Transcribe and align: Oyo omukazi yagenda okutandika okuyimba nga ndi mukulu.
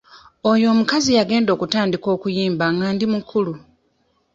Oyo 0.49 0.65
omukazi 0.73 1.09
yagenda 1.17 1.49
okutandika 1.55 2.07
okuyimba 2.15 2.65
nga 2.73 2.87
ndi 2.93 3.05
mukulu. 3.13 3.53